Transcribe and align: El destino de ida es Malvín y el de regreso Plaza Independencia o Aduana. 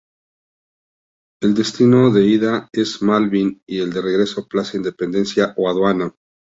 El 1.43 1.53
destino 1.53 2.09
de 2.11 2.23
ida 2.25 2.67
es 2.71 3.03
Malvín 3.03 3.61
y 3.67 3.77
el 3.81 3.93
de 3.93 4.01
regreso 4.01 4.47
Plaza 4.47 4.75
Independencia 4.77 5.53
o 5.57 5.69
Aduana. 5.69 6.11